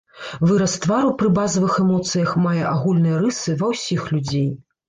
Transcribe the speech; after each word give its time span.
Выраз 0.51 0.73
твару 0.85 1.11
пры 1.19 1.29
базавых 1.39 1.75
эмоцыях 1.85 2.33
мае 2.47 2.63
агульныя 2.73 3.23
рысы 3.25 3.57
ва 3.61 3.71
ўсіх 3.75 4.11
людзей. 4.17 4.53